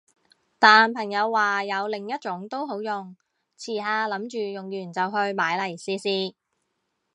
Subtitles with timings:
[0.57, 3.15] 但朋友話有另一種都好用，
[3.55, 6.33] 遲下諗住用完就去買嚟試試